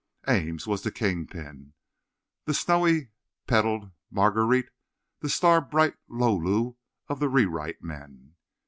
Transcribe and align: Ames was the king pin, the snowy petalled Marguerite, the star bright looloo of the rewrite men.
Ames 0.27 0.65
was 0.65 0.81
the 0.81 0.89
king 0.89 1.27
pin, 1.27 1.73
the 2.45 2.55
snowy 2.55 3.11
petalled 3.45 3.91
Marguerite, 4.09 4.71
the 5.19 5.29
star 5.29 5.61
bright 5.61 5.93
looloo 6.09 6.75
of 7.07 7.19
the 7.19 7.29
rewrite 7.29 7.83
men. 7.83 8.33